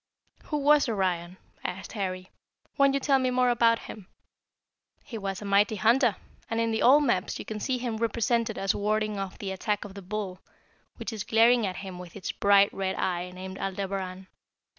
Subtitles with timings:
[0.45, 2.31] "Who was Orion?" asked Harry.
[2.75, 4.07] "Won't you tell me more about him?"
[5.03, 6.15] "He was a mighty hunter,
[6.49, 9.85] and in the old maps you can see him represented as warding off the attack
[9.85, 10.39] of the Bull,
[10.95, 14.25] which is glaring at him with its bright red eye named Aldebaran.